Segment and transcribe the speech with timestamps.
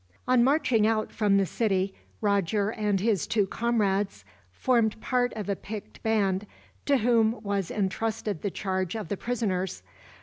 [0.27, 5.55] On marching out from the city, Roger and his two comrades formed part of a
[5.55, 6.47] picked band,
[6.87, 9.83] to whom was entrusted the charge of the prisoners.